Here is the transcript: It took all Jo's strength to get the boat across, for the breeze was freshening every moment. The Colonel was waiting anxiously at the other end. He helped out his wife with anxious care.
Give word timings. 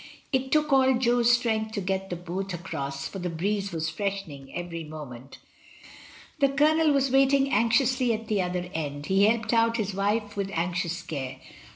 It 0.33 0.51
took 0.51 0.73
all 0.73 0.95
Jo's 0.95 1.31
strength 1.31 1.73
to 1.73 1.79
get 1.81 2.09
the 2.09 2.15
boat 2.15 2.55
across, 2.55 3.07
for 3.07 3.19
the 3.19 3.29
breeze 3.29 3.71
was 3.71 3.87
freshening 3.91 4.51
every 4.55 4.83
moment. 4.83 5.37
The 6.39 6.49
Colonel 6.49 6.91
was 6.91 7.11
waiting 7.11 7.51
anxiously 7.53 8.11
at 8.11 8.27
the 8.27 8.41
other 8.41 8.67
end. 8.73 9.05
He 9.05 9.25
helped 9.25 9.53
out 9.53 9.77
his 9.77 9.93
wife 9.93 10.35
with 10.35 10.49
anxious 10.55 11.03
care. 11.03 11.37